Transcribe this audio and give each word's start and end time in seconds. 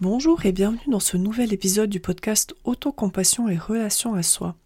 Bonjour 0.00 0.46
et 0.46 0.52
bienvenue 0.52 0.80
dans 0.88 0.98
ce 0.98 1.18
nouvel 1.18 1.52
épisode 1.52 1.90
du 1.90 2.00
podcast 2.00 2.54
Autocompassion 2.64 3.50
et 3.50 3.58
relation 3.58 4.14
à 4.14 4.22
soi. 4.22 4.56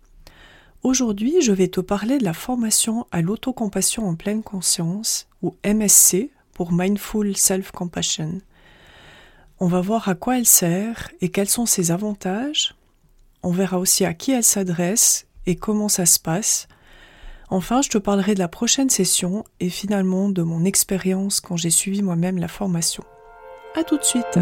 Aujourd'hui, 0.85 1.43
je 1.43 1.51
vais 1.51 1.67
te 1.67 1.81
parler 1.81 2.19
de 2.19 2.25
la 2.25 2.35
formation 2.35 3.09
à 3.11 3.21
l'autocompassion 3.21 4.07
en 4.07 4.15
pleine 4.15 4.45
conscience, 4.45 5.27
ou 5.43 5.57
MSC 5.65 6.31
pour 6.53 6.71
Mindful 6.71 7.37
Self-Compassion. 7.37 8.43
On 9.59 9.67
va 9.67 9.81
voir 9.81 10.09
à 10.09 10.15
quoi 10.15 10.39
elle 10.39 10.47
sert 10.47 11.11
et 11.21 11.31
quels 11.31 11.49
sont 11.49 11.67
ses 11.67 11.91
avantages. 11.91 12.77
On 13.43 13.51
verra 13.51 13.81
aussi 13.81 14.05
à 14.05 14.15
qui 14.15 14.31
elle 14.31 14.45
s'adresse 14.45 15.27
et 15.47 15.57
comment 15.57 15.89
ça 15.89 16.07
se 16.07 16.21
passe. 16.21 16.69
Enfin, 17.51 17.83
je 17.83 17.89
te 17.89 17.99
parlerai 17.99 18.35
de 18.35 18.39
la 18.39 18.47
prochaine 18.47 18.89
session 18.89 19.43
et 19.59 19.69
finalement 19.69 20.29
de 20.29 20.43
mon 20.43 20.65
expérience 20.65 21.41
quand 21.41 21.57
j'ai 21.57 21.71
suivi 21.71 22.03
moi-même 22.03 22.39
la 22.39 22.47
formation. 22.47 23.03
A 23.75 23.83
tout 23.83 23.99
de 23.99 24.05
suite! 24.05 24.39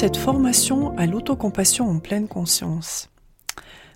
Cette 0.00 0.16
formation 0.16 0.96
à 0.96 1.04
l'autocompassion 1.04 1.86
en 1.86 1.98
pleine 1.98 2.26
conscience 2.26 3.10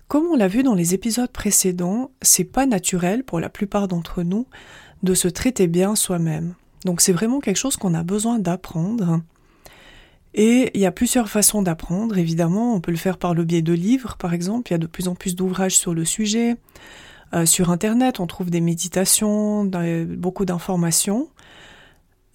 Comme 0.07 0.27
on 0.27 0.35
l'a 0.35 0.47
vu 0.47 0.61
dans 0.61 0.75
les 0.75 0.93
épisodes 0.93 1.31
précédents, 1.31 2.11
c'est 2.21 2.43
pas 2.43 2.67
naturel 2.67 3.23
pour 3.23 3.39
la 3.39 3.49
plupart 3.49 3.87
d'entre 3.87 4.21
nous 4.21 4.45
de 5.01 5.15
se 5.15 5.27
traiter 5.27 5.65
bien 5.65 5.95
soi-même. 5.95 6.53
Donc 6.85 7.01
c'est 7.01 7.11
vraiment 7.11 7.39
quelque 7.39 7.57
chose 7.57 7.75
qu'on 7.75 7.95
a 7.95 8.03
besoin 8.03 8.37
d'apprendre. 8.37 9.21
Et 10.35 10.69
il 10.75 10.79
y 10.79 10.85
a 10.85 10.91
plusieurs 10.91 11.27
façons 11.27 11.63
d'apprendre, 11.63 12.19
évidemment. 12.19 12.75
On 12.75 12.81
peut 12.81 12.91
le 12.91 12.97
faire 12.97 13.17
par 13.17 13.33
le 13.33 13.43
biais 13.43 13.63
de 13.63 13.73
livres, 13.73 14.15
par 14.19 14.35
exemple. 14.35 14.69
Il 14.69 14.73
y 14.73 14.75
a 14.75 14.77
de 14.77 14.85
plus 14.85 15.07
en 15.07 15.15
plus 15.15 15.35
d'ouvrages 15.35 15.75
sur 15.75 15.95
le 15.95 16.05
sujet. 16.05 16.55
Euh, 17.33 17.47
sur 17.47 17.71
Internet, 17.71 18.19
on 18.19 18.27
trouve 18.27 18.51
des 18.51 18.61
méditations, 18.61 19.65
beaucoup 19.65 20.45
d'informations. 20.45 21.29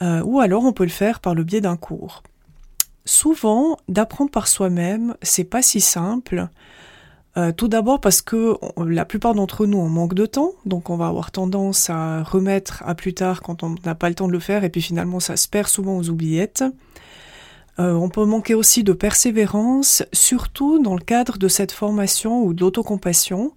Euh, 0.02 0.24
ou 0.24 0.40
alors 0.40 0.64
on 0.64 0.72
peut 0.72 0.82
le 0.82 0.90
faire 0.90 1.20
par 1.20 1.36
le 1.36 1.44
biais 1.44 1.60
d'un 1.60 1.76
cours 1.76 2.24
souvent, 3.04 3.76
d'apprendre 3.88 4.30
par 4.30 4.48
soi-même, 4.48 5.16
c'est 5.22 5.44
pas 5.44 5.62
si 5.62 5.80
simple. 5.80 6.48
Euh, 7.36 7.52
tout 7.52 7.68
d'abord 7.68 8.00
parce 8.00 8.22
que 8.22 8.56
la 8.76 9.04
plupart 9.04 9.34
d'entre 9.34 9.64
nous 9.64 9.78
on 9.78 9.88
manque 9.88 10.14
de 10.14 10.26
temps, 10.26 10.52
donc 10.66 10.90
on 10.90 10.96
va 10.96 11.06
avoir 11.06 11.30
tendance 11.30 11.88
à 11.88 12.24
remettre 12.24 12.82
à 12.84 12.96
plus 12.96 13.14
tard 13.14 13.40
quand 13.40 13.62
on 13.62 13.76
n'a 13.84 13.94
pas 13.94 14.08
le 14.08 14.16
temps 14.16 14.26
de 14.26 14.32
le 14.32 14.40
faire, 14.40 14.64
et 14.64 14.68
puis 14.68 14.82
finalement 14.82 15.20
ça 15.20 15.36
se 15.36 15.46
perd 15.46 15.68
souvent 15.68 15.96
aux 15.96 16.10
oubliettes. 16.10 16.64
Euh, 17.78 17.92
on 17.94 18.08
peut 18.08 18.24
manquer 18.24 18.54
aussi 18.54 18.82
de 18.82 18.92
persévérance, 18.92 20.02
surtout 20.12 20.82
dans 20.82 20.94
le 20.94 21.02
cadre 21.02 21.38
de 21.38 21.46
cette 21.46 21.70
formation 21.70 22.42
ou 22.42 22.52
de 22.52 22.60
l'autocompassion, 22.62 23.52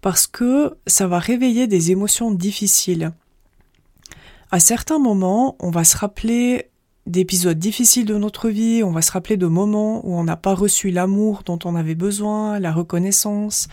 parce 0.00 0.28
que 0.28 0.76
ça 0.86 1.08
va 1.08 1.18
réveiller 1.18 1.66
des 1.66 1.90
émotions 1.90 2.30
difficiles. 2.30 3.12
À 4.52 4.60
certains 4.60 5.00
moments, 5.00 5.56
on 5.58 5.70
va 5.70 5.82
se 5.82 5.96
rappeler 5.96 6.70
d'épisodes 7.08 7.58
difficiles 7.58 8.04
de 8.04 8.16
notre 8.16 8.48
vie, 8.48 8.82
on 8.84 8.92
va 8.92 9.02
se 9.02 9.10
rappeler 9.10 9.36
de 9.36 9.46
moments 9.46 10.06
où 10.06 10.14
on 10.14 10.24
n'a 10.24 10.36
pas 10.36 10.54
reçu 10.54 10.90
l'amour 10.90 11.42
dont 11.44 11.58
on 11.64 11.74
avait 11.74 11.94
besoin, 11.94 12.60
la 12.60 12.72
reconnaissance. 12.72 13.68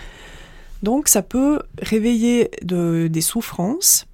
Donc 0.81 1.08
ça 1.08 1.22
peut 1.22 1.59
réveiller 1.81 2.50
des 2.63 3.22
souffrances. 3.22 4.08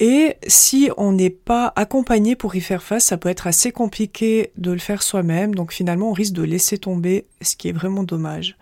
Et 0.00 0.34
si 0.48 0.90
on 0.96 1.12
n'est 1.12 1.30
pas 1.30 1.72
accompagné 1.76 2.34
pour 2.34 2.56
y 2.56 2.60
faire 2.60 2.82
face, 2.82 3.04
ça 3.04 3.16
peut 3.16 3.28
être 3.28 3.46
assez 3.46 3.70
compliqué 3.70 4.50
de 4.56 4.72
le 4.72 4.78
faire 4.78 5.02
soi-même. 5.02 5.54
Donc 5.54 5.72
finalement, 5.72 6.10
on 6.10 6.12
risque 6.12 6.32
de 6.32 6.42
laisser 6.42 6.78
tomber, 6.78 7.26
ce 7.40 7.54
qui 7.54 7.68
est 7.68 7.72
vraiment 7.72 8.02
dommage. 8.02 8.56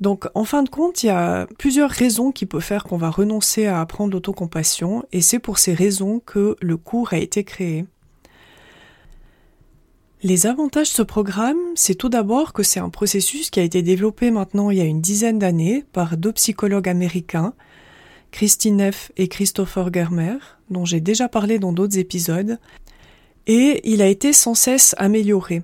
Donc 0.00 0.26
en 0.34 0.44
fin 0.44 0.64
de 0.64 0.68
compte, 0.68 1.04
il 1.04 1.06
y 1.06 1.10
a 1.10 1.46
plusieurs 1.58 1.90
raisons 1.90 2.32
qui 2.32 2.44
peuvent 2.44 2.60
faire 2.60 2.82
qu'on 2.82 2.96
va 2.96 3.10
renoncer 3.10 3.66
à 3.66 3.80
apprendre 3.80 4.12
l'autocompassion, 4.12 5.04
et 5.12 5.20
c'est 5.20 5.38
pour 5.38 5.58
ces 5.58 5.72
raisons 5.72 6.20
que 6.26 6.56
le 6.60 6.76
cours 6.76 7.12
a 7.12 7.18
été 7.18 7.44
créé. 7.44 7.86
Les 10.24 10.46
avantages 10.46 10.88
de 10.88 10.94
ce 10.94 11.02
programme, 11.02 11.58
c'est 11.74 11.96
tout 11.96 12.08
d'abord 12.08 12.54
que 12.54 12.62
c'est 12.62 12.80
un 12.80 12.88
processus 12.88 13.50
qui 13.50 13.60
a 13.60 13.62
été 13.62 13.82
développé 13.82 14.30
maintenant 14.30 14.70
il 14.70 14.78
y 14.78 14.80
a 14.80 14.84
une 14.84 15.02
dizaine 15.02 15.38
d'années 15.38 15.84
par 15.92 16.16
deux 16.16 16.32
psychologues 16.32 16.88
américains, 16.88 17.52
Christine 18.30 18.76
Neff 18.76 19.12
et 19.18 19.28
Christopher 19.28 19.92
Germer, 19.92 20.38
dont 20.70 20.86
j'ai 20.86 21.02
déjà 21.02 21.28
parlé 21.28 21.58
dans 21.58 21.74
d'autres 21.74 21.98
épisodes, 21.98 22.58
et 23.46 23.82
il 23.84 24.00
a 24.00 24.06
été 24.06 24.32
sans 24.32 24.54
cesse 24.54 24.94
amélioré 24.96 25.62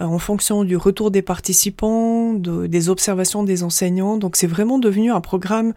euh, 0.00 0.04
en 0.04 0.20
fonction 0.20 0.62
du 0.62 0.76
retour 0.76 1.10
des 1.10 1.22
participants, 1.22 2.34
des 2.34 2.88
observations 2.88 3.42
des 3.42 3.64
enseignants. 3.64 4.16
Donc 4.16 4.36
c'est 4.36 4.46
vraiment 4.46 4.78
devenu 4.78 5.10
un 5.10 5.20
programme 5.20 5.74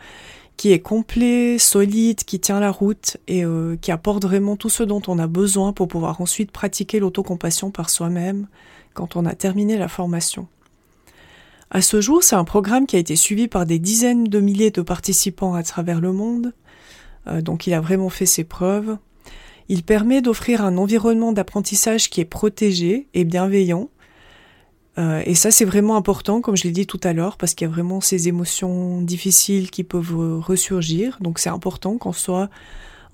qui 0.57 0.71
est 0.71 0.79
complet, 0.79 1.57
solide, 1.59 2.23
qui 2.23 2.39
tient 2.39 2.59
la 2.59 2.71
route 2.71 3.17
et 3.27 3.43
euh, 3.43 3.75
qui 3.75 3.91
apporte 3.91 4.23
vraiment 4.23 4.55
tout 4.55 4.69
ce 4.69 4.83
dont 4.83 5.01
on 5.07 5.19
a 5.19 5.27
besoin 5.27 5.73
pour 5.73 5.87
pouvoir 5.87 6.21
ensuite 6.21 6.51
pratiquer 6.51 6.99
l'autocompassion 6.99 7.71
par 7.71 7.89
soi-même 7.89 8.47
quand 8.93 9.15
on 9.15 9.25
a 9.25 9.33
terminé 9.35 9.77
la 9.77 9.87
formation. 9.87 10.47
À 11.71 11.81
ce 11.81 11.99
jour, 11.99 12.23
c'est 12.23 12.35
un 12.35 12.45
programme 12.45 12.85
qui 12.85 12.95
a 12.95 12.99
été 12.99 13.15
suivi 13.15 13.47
par 13.47 13.65
des 13.65 13.79
dizaines 13.79 14.25
de 14.25 14.39
milliers 14.39 14.71
de 14.71 14.81
participants 14.81 15.55
à 15.55 15.63
travers 15.63 15.99
le 15.99 16.13
monde, 16.13 16.53
euh, 17.27 17.41
donc 17.41 17.67
il 17.67 17.73
a 17.73 17.81
vraiment 17.81 18.09
fait 18.09 18.25
ses 18.25 18.43
preuves. 18.43 18.97
Il 19.67 19.83
permet 19.83 20.21
d'offrir 20.21 20.63
un 20.63 20.77
environnement 20.77 21.33
d'apprentissage 21.33 22.09
qui 22.09 22.21
est 22.21 22.25
protégé 22.25 23.07
et 23.13 23.25
bienveillant, 23.25 23.89
euh, 24.97 25.21
et 25.25 25.35
ça, 25.35 25.51
c'est 25.51 25.65
vraiment 25.65 25.97
important, 25.97 26.39
comme 26.39 26.55
je 26.55 26.63
l'ai 26.63 26.71
dit 26.71 26.87
tout 26.87 27.01
à 27.03 27.11
l'heure, 27.11 27.37
parce 27.37 27.53
qu'il 27.53 27.67
y 27.67 27.69
a 27.69 27.73
vraiment 27.73 27.99
ces 27.99 28.27
émotions 28.27 29.01
difficiles 29.01 29.69
qui 29.69 29.83
peuvent 29.83 30.39
ressurgir. 30.39 31.17
Donc, 31.19 31.39
c'est 31.39 31.49
important 31.49 31.97
qu'on 31.97 32.13
soit 32.13 32.49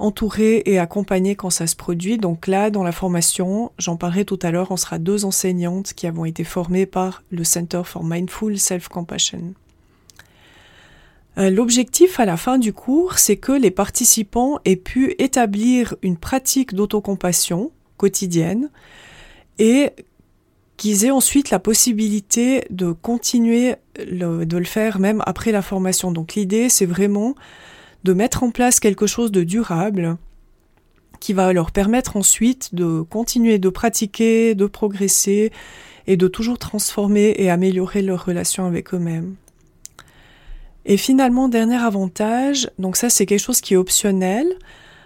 entouré 0.01 0.63
et 0.65 0.79
accompagné 0.79 1.35
quand 1.35 1.49
ça 1.49 1.67
se 1.67 1.75
produit. 1.75 2.17
Donc 2.17 2.47
là, 2.47 2.69
dans 2.69 2.83
la 2.83 2.91
formation, 2.91 3.71
j'en 3.77 3.95
parlerai 3.95 4.25
tout 4.25 4.39
à 4.41 4.51
l'heure, 4.51 4.71
on 4.71 4.77
sera 4.77 4.97
deux 4.97 5.25
enseignantes 5.25 5.93
qui 5.93 6.07
avons 6.07 6.25
été 6.25 6.43
formées 6.43 6.85
par 6.85 7.23
le 7.31 7.43
Center 7.43 7.81
for 7.85 8.03
Mindful 8.03 8.57
Self-Compassion. 8.57 9.53
Euh, 11.37 11.49
l'objectif 11.49 12.19
à 12.19 12.25
la 12.25 12.35
fin 12.35 12.57
du 12.57 12.73
cours, 12.73 13.19
c'est 13.19 13.37
que 13.37 13.53
les 13.53 13.71
participants 13.71 14.59
aient 14.65 14.75
pu 14.75 15.15
établir 15.17 15.95
une 16.01 16.17
pratique 16.17 16.73
d'autocompassion 16.73 17.71
quotidienne 17.97 18.69
et 19.59 19.91
qu'ils 20.81 21.05
aient 21.05 21.11
ensuite 21.11 21.51
la 21.51 21.59
possibilité 21.59 22.65
de 22.71 22.91
continuer 22.91 23.75
de 23.99 24.57
le 24.57 24.65
faire 24.65 24.97
même 24.97 25.21
après 25.27 25.51
la 25.51 25.61
formation. 25.61 26.11
Donc 26.11 26.33
l'idée, 26.33 26.69
c'est 26.69 26.87
vraiment 26.87 27.35
de 28.03 28.13
mettre 28.13 28.41
en 28.41 28.49
place 28.49 28.79
quelque 28.79 29.05
chose 29.05 29.31
de 29.31 29.43
durable 29.43 30.17
qui 31.19 31.33
va 31.33 31.53
leur 31.53 31.69
permettre 31.69 32.17
ensuite 32.17 32.73
de 32.73 33.01
continuer 33.01 33.59
de 33.59 33.69
pratiquer, 33.69 34.55
de 34.55 34.65
progresser 34.65 35.51
et 36.07 36.17
de 36.17 36.27
toujours 36.27 36.57
transformer 36.57 37.35
et 37.37 37.51
améliorer 37.51 38.01
leur 38.01 38.25
relation 38.25 38.65
avec 38.65 38.95
eux-mêmes. 38.95 39.35
Et 40.85 40.97
finalement, 40.97 41.47
dernier 41.47 41.77
avantage, 41.77 42.71
donc 42.79 42.95
ça 42.97 43.11
c'est 43.11 43.27
quelque 43.27 43.37
chose 43.37 43.61
qui 43.61 43.75
est 43.75 43.77
optionnel. 43.77 44.47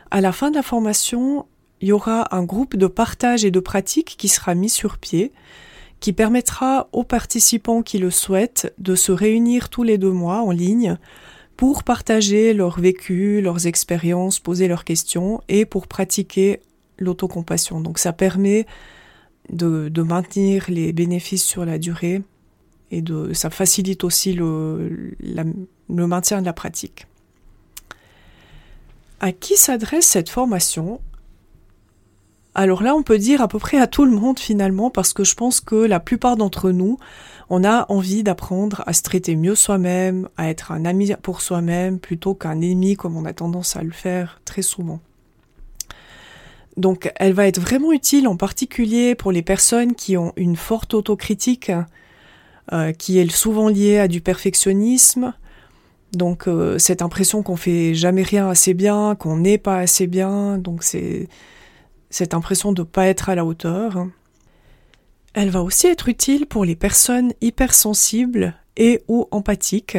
À 0.10 0.22
la 0.22 0.32
fin 0.32 0.52
de 0.52 0.56
la 0.56 0.64
formation, 0.64 1.48
il 1.86 1.90
y 1.90 1.92
aura 1.92 2.36
un 2.36 2.42
groupe 2.42 2.76
de 2.76 2.88
partage 2.88 3.46
et 3.46 3.52
de 3.52 3.60
pratique 3.60 4.16
qui 4.18 4.28
sera 4.28 4.56
mis 4.56 4.72
sur 4.72 4.98
pied 4.98 5.32
qui 6.00 6.14
permettra 6.14 6.90
aux 6.94 7.04
participants 7.04 7.84
qui 7.84 8.00
le 8.00 8.10
souhaitent 8.10 8.74
de 8.80 8.96
se 8.96 9.12
réunir 9.12 9.70
tous 9.70 9.84
les 9.84 10.00
deux 10.00 10.12
mois 10.12 10.42
en 10.42 10.50
ligne 10.50 10.98
pour 11.58 11.84
partager 11.84 12.56
leur 12.56 12.80
vécu, 12.80 13.40
leurs 13.40 13.68
expériences, 13.68 14.40
poser 14.40 14.68
leurs 14.68 14.84
questions 14.84 15.42
et 15.48 15.66
pour 15.66 15.86
pratiquer 15.86 16.60
l'autocompassion. 16.98 17.80
Donc 17.82 18.00
ça 18.00 18.14
permet 18.14 18.66
de, 19.52 20.02
maintenir 20.02 20.66
les 20.70 20.92
bénéfices 20.92 21.46
sur 21.46 21.66
la 21.66 21.78
durée 21.78 22.24
et 22.90 23.04
ça 23.34 23.52
facilite 23.52 24.04
aussi 24.04 24.34
le 24.34 25.06
maintien 25.90 26.42
de 26.42 26.46
la 26.48 26.54
pratique. 26.54 27.06
À 29.20 29.32
qui 29.32 29.56
s'adresse 29.56 30.08
cette 30.08 30.30
formation? 30.30 31.00
Alors 32.56 32.82
là, 32.82 32.96
on 32.96 33.04
peut 33.04 33.18
dire 33.18 33.42
à 33.42 33.50
peu 33.50 33.60
près 33.60 33.78
à 33.78 33.86
tout 33.86 34.06
le 34.06 34.12
monde 34.12 34.40
finalement, 34.40 34.90
parce 34.90 35.12
que 35.12 35.26
je 35.26 35.36
pense 35.36 35.60
que 35.60 35.76
la 35.76 36.00
plupart 36.00 36.38
d'entre 36.38 36.72
nous, 36.72 36.98
on 37.50 37.64
a 37.66 37.86
envie 37.92 38.24
d'apprendre 38.24 38.82
à 38.88 38.94
se 38.94 39.04
traiter 39.04 39.36
mieux 39.36 39.56
soi-même, 39.56 40.30
à 40.38 40.50
être 40.50 40.72
un 40.72 40.86
ami 40.86 41.12
pour 41.22 41.42
soi-même, 41.42 42.00
plutôt 42.00 42.34
qu'un 42.34 42.62
ennemi 42.62 42.96
comme 42.96 43.18
on 43.18 43.26
a 43.26 43.34
tendance 43.34 43.76
à 43.76 43.84
le 43.84 43.92
faire 43.92 44.42
très 44.46 44.62
souvent. 44.62 45.02
Donc 46.78 47.12
elle 47.18 47.34
va 47.34 47.48
être 47.48 47.60
vraiment 47.60 47.92
utile 47.92 48.28
en 48.28 48.38
particulier 48.38 49.16
pour 49.16 49.32
les 49.32 49.42
personnes 49.42 49.94
qui 49.94 50.18
ont 50.18 50.34
une 50.38 50.56
forte 50.56 50.94
autocritique, 50.94 51.72
euh, 52.72 52.94
qui 52.94 53.20
est 53.20 53.30
souvent 53.30 53.68
liée 53.68 54.00
à 54.00 54.08
du 54.08 54.22
perfectionnisme. 54.22 55.34
Donc 56.14 56.48
euh, 56.48 56.78
cette 56.78 57.02
impression 57.02 57.44
qu'on 57.44 57.58
fait 57.58 57.94
jamais 57.96 58.24
rien 58.24 58.50
assez 58.50 58.74
bien, 58.74 59.16
qu'on 59.16 59.38
n'est 59.38 59.58
pas 59.58 59.78
assez 59.78 60.08
bien, 60.08 60.58
donc 60.58 60.84
c'est 60.84 61.28
cette 62.10 62.34
impression 62.34 62.72
de 62.72 62.82
ne 62.82 62.86
pas 62.86 63.08
être 63.08 63.30
à 63.30 63.36
la 63.36 63.46
hauteur. 63.46 64.08
Elle 65.34 65.50
va 65.50 65.62
aussi 65.62 65.88
être 65.88 66.08
utile 66.08 66.46
pour 66.46 66.66
les 66.66 66.76
personnes 66.76 67.34
hypersensibles 67.42 68.54
et 68.78 69.04
ou 69.08 69.28
empathiques 69.32 69.98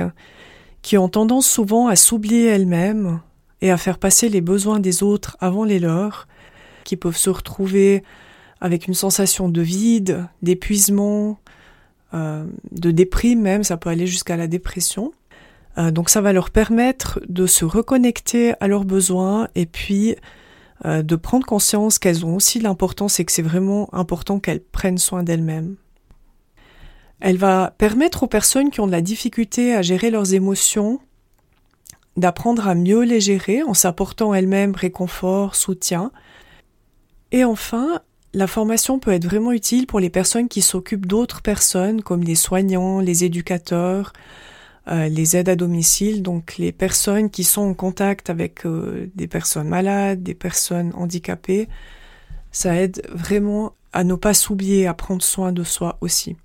qui 0.82 0.96
ont 0.98 1.08
tendance 1.08 1.46
souvent 1.46 1.88
à 1.88 1.96
s'oublier 1.96 2.46
elles-mêmes 2.46 3.20
et 3.60 3.70
à 3.70 3.76
faire 3.76 3.98
passer 3.98 4.28
les 4.28 4.40
besoins 4.40 4.80
des 4.80 5.02
autres 5.02 5.36
avant 5.40 5.64
les 5.64 5.78
leurs, 5.78 6.28
qui 6.84 6.96
peuvent 6.96 7.16
se 7.16 7.30
retrouver 7.30 8.02
avec 8.60 8.86
une 8.86 8.94
sensation 8.94 9.48
de 9.48 9.60
vide, 9.60 10.26
d'épuisement, 10.42 11.38
euh, 12.14 12.46
de 12.70 12.90
déprime 12.90 13.40
même, 13.40 13.64
ça 13.64 13.76
peut 13.76 13.90
aller 13.90 14.06
jusqu'à 14.06 14.36
la 14.36 14.46
dépression. 14.46 15.12
Euh, 15.78 15.90
donc 15.90 16.08
ça 16.08 16.20
va 16.20 16.32
leur 16.32 16.50
permettre 16.50 17.20
de 17.28 17.46
se 17.46 17.64
reconnecter 17.64 18.54
à 18.60 18.68
leurs 18.68 18.84
besoins 18.84 19.48
et 19.54 19.66
puis 19.66 20.16
euh, 20.84 21.02
de 21.02 21.16
prendre 21.16 21.46
conscience 21.46 21.98
qu'elles 21.98 22.26
ont 22.26 22.36
aussi 22.36 22.60
l'importance 22.60 23.18
et 23.18 23.24
que 23.24 23.32
c'est 23.32 23.42
vraiment 23.42 23.88
important 23.94 24.38
qu'elles 24.38 24.62
prennent 24.62 24.98
soin 24.98 25.22
d'elles-mêmes. 25.22 25.76
Elle 27.20 27.38
va 27.38 27.74
permettre 27.78 28.24
aux 28.24 28.28
personnes 28.28 28.70
qui 28.70 28.80
ont 28.80 28.86
de 28.86 28.92
la 28.92 29.00
difficulté 29.00 29.74
à 29.74 29.82
gérer 29.82 30.10
leurs 30.10 30.34
émotions 30.34 31.00
d'apprendre 32.16 32.66
à 32.66 32.74
mieux 32.74 33.02
les 33.02 33.20
gérer 33.20 33.62
en 33.62 33.74
s'apportant 33.74 34.32
elles-mêmes 34.34 34.74
réconfort, 34.74 35.54
soutien. 35.54 36.10
Et 37.30 37.44
enfin, 37.44 38.00
la 38.32 38.46
formation 38.46 38.98
peut 38.98 39.12
être 39.12 39.24
vraiment 39.24 39.52
utile 39.52 39.86
pour 39.86 40.00
les 40.00 40.10
personnes 40.10 40.48
qui 40.48 40.62
s'occupent 40.62 41.06
d'autres 41.06 41.42
personnes 41.42 42.02
comme 42.02 42.22
les 42.22 42.34
soignants, 42.34 43.00
les 43.00 43.24
éducateurs, 43.24 44.12
euh, 44.88 45.08
les 45.08 45.36
aides 45.36 45.48
à 45.48 45.56
domicile, 45.56 46.22
donc 46.22 46.56
les 46.58 46.72
personnes 46.72 47.30
qui 47.30 47.44
sont 47.44 47.62
en 47.62 47.74
contact 47.74 48.30
avec 48.30 48.64
euh, 48.66 49.10
des 49.14 49.26
personnes 49.26 49.68
malades, 49.68 50.22
des 50.22 50.34
personnes 50.34 50.92
handicapées. 50.94 51.68
Ça 52.52 52.74
aide 52.74 53.02
vraiment 53.12 53.72
à 53.92 54.04
ne 54.04 54.14
pas 54.14 54.34
s'oublier, 54.34 54.86
à 54.86 54.94
prendre 54.94 55.22
soin 55.22 55.52
de 55.52 55.64
soi 55.64 55.98
aussi. 56.00 56.36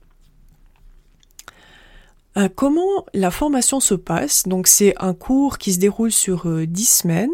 Euh, 2.38 2.48
comment 2.54 3.06
la 3.14 3.30
formation 3.30 3.80
se 3.80 3.94
passe? 3.94 4.44
Donc 4.48 4.68
c'est 4.68 4.94
un 5.00 5.14
cours 5.14 5.58
qui 5.58 5.74
se 5.74 5.80
déroule 5.80 6.12
sur 6.12 6.48
euh, 6.48 6.66
dix 6.66 6.90
semaines. 6.90 7.30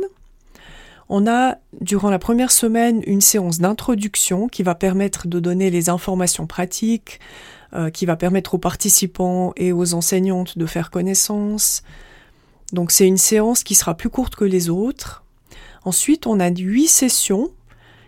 On 1.10 1.28
a 1.28 1.58
durant 1.80 2.10
la 2.10 2.20
première 2.20 2.52
semaine 2.52 3.02
une 3.06 3.22
séance 3.22 3.60
d'introduction 3.60 4.48
qui 4.48 4.64
va 4.64 4.76
permettre 4.76 5.28
de 5.28 5.40
donner 5.40 5.70
les 5.70 5.90
informations 5.90 6.48
pratiques, 6.48 7.20
euh, 7.74 7.90
qui 7.90 8.06
va 8.06 8.16
permettre 8.16 8.54
aux 8.54 8.60
participants 8.60 9.54
et 9.56 9.72
aux 9.72 9.94
enseignantes 9.94 10.58
de 10.58 10.66
faire 10.66 10.92
connaissance. 10.92 11.84
Donc 12.74 12.92
c'est 12.92 13.08
une 13.08 13.18
séance 13.18 13.64
qui 13.64 13.76
sera 13.76 13.96
plus 13.96 14.10
courte 14.10 14.36
que 14.36 14.46
les 14.46 14.70
autres. 14.70 15.24
Ensuite, 15.84 16.28
on 16.28 16.40
a 16.40 16.50
huit 16.50 16.88
sessions 16.88 17.52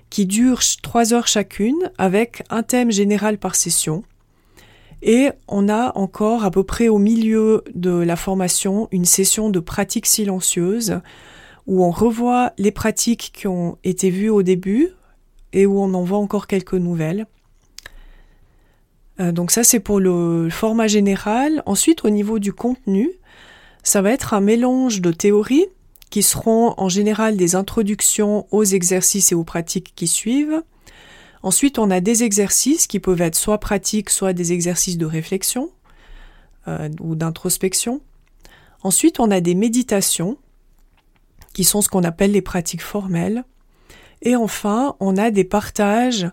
qui 0.09 0.25
durent 0.25 0.61
trois 0.81 1.13
heures 1.13 1.27
chacune 1.27 1.91
avec 1.97 2.43
un 2.49 2.63
thème 2.63 2.91
général 2.91 3.37
par 3.37 3.55
session. 3.55 4.03
Et 5.01 5.29
on 5.47 5.69
a 5.69 5.97
encore 5.97 6.43
à 6.43 6.51
peu 6.51 6.63
près 6.63 6.89
au 6.89 6.97
milieu 6.97 7.63
de 7.73 7.91
la 7.91 8.15
formation 8.15 8.89
une 8.91 9.05
session 9.05 9.49
de 9.49 9.59
pratique 9.59 10.05
silencieuse 10.05 10.99
où 11.67 11.83
on 11.83 11.91
revoit 11.91 12.51
les 12.57 12.71
pratiques 12.71 13.31
qui 13.33 13.47
ont 13.47 13.77
été 13.83 14.09
vues 14.09 14.29
au 14.29 14.43
début 14.43 14.89
et 15.53 15.65
où 15.65 15.79
on 15.79 15.93
en 15.93 16.03
voit 16.03 16.17
encore 16.17 16.47
quelques 16.47 16.73
nouvelles. 16.73 17.27
Euh, 19.19 19.31
donc 19.31 19.51
ça 19.51 19.63
c'est 19.63 19.79
pour 19.79 19.99
le 19.99 20.49
format 20.49 20.87
général. 20.87 21.63
Ensuite 21.65 22.05
au 22.05 22.09
niveau 22.09 22.39
du 22.39 22.53
contenu, 22.53 23.09
ça 23.83 24.01
va 24.01 24.11
être 24.11 24.33
un 24.33 24.41
mélange 24.41 25.01
de 25.01 25.11
théories 25.11 25.67
qui 26.09 26.23
seront 26.23 26.73
en 26.77 26.89
général 26.89 27.37
des 27.37 27.55
introductions 27.55 28.47
aux 28.51 28.63
exercices 28.63 29.31
et 29.31 29.35
aux 29.35 29.43
pratiques 29.43 29.93
qui 29.95 30.07
suivent, 30.07 30.63
Ensuite, 31.41 31.79
on 31.79 31.89
a 31.89 32.01
des 32.01 32.23
exercices 32.23 32.87
qui 32.87 32.99
peuvent 32.99 33.21
être 33.21 33.35
soit 33.35 33.59
pratiques, 33.59 34.09
soit 34.09 34.33
des 34.33 34.51
exercices 34.51 34.97
de 34.97 35.05
réflexion 35.05 35.71
euh, 36.67 36.89
ou 36.99 37.15
d'introspection. 37.15 38.01
Ensuite, 38.83 39.19
on 39.19 39.31
a 39.31 39.39
des 39.39 39.55
méditations 39.55 40.37
qui 41.53 41.63
sont 41.63 41.81
ce 41.81 41.89
qu'on 41.89 42.03
appelle 42.03 42.31
les 42.31 42.41
pratiques 42.41 42.81
formelles. 42.81 43.45
Et 44.21 44.35
enfin, 44.35 44.97
on 44.99 45.15
a 45.15 45.31
des 45.31 45.45
partages 45.45 46.29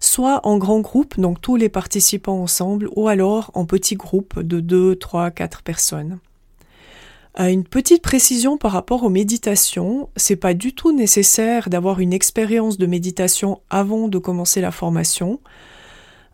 soit 0.00 0.40
en 0.46 0.58
grand 0.58 0.80
groupe, 0.80 1.20
donc 1.20 1.40
tous 1.40 1.56
les 1.56 1.68
participants 1.68 2.42
ensemble, 2.42 2.88
ou 2.96 3.08
alors 3.08 3.50
en 3.54 3.66
petits 3.66 3.96
groupes 3.96 4.40
de 4.40 4.60
2, 4.60 4.96
3, 4.96 5.30
4 5.30 5.62
personnes. 5.62 6.18
Une 7.38 7.64
petite 7.64 8.02
précision 8.02 8.58
par 8.58 8.72
rapport 8.72 9.04
aux 9.04 9.08
méditations, 9.08 10.08
c'est 10.16 10.36
pas 10.36 10.52
du 10.52 10.74
tout 10.74 10.90
nécessaire 10.90 11.70
d'avoir 11.70 12.00
une 12.00 12.12
expérience 12.12 12.76
de 12.76 12.86
méditation 12.86 13.60
avant 13.70 14.08
de 14.08 14.18
commencer 14.18 14.60
la 14.60 14.72
formation. 14.72 15.38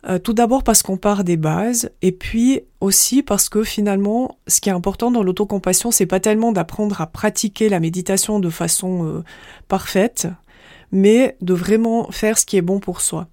Euh, 0.09 0.17
tout 0.17 0.33
d'abord 0.33 0.63
parce 0.63 0.81
qu'on 0.81 0.97
part 0.97 1.23
des 1.23 1.37
bases, 1.37 1.91
et 2.01 2.11
puis 2.11 2.61
aussi 2.81 3.21
parce 3.21 3.47
que 3.47 3.63
finalement, 3.63 4.37
ce 4.47 4.59
qui 4.59 4.69
est 4.69 4.73
important 4.73 5.11
dans 5.11 5.21
l'autocompassion, 5.21 5.91
c'est 5.91 6.05
pas 6.05 6.19
tellement 6.19 6.51
d'apprendre 6.51 6.99
à 6.99 7.07
pratiquer 7.07 7.69
la 7.69 7.79
méditation 7.79 8.39
de 8.39 8.49
façon 8.49 9.05
euh, 9.05 9.23
parfaite, 9.67 10.27
mais 10.91 11.37
de 11.41 11.53
vraiment 11.53 12.09
faire 12.11 12.37
ce 12.37 12.45
qui 12.45 12.57
est 12.57 12.61
bon 12.61 12.79
pour 12.79 13.01
soi. 13.01 13.27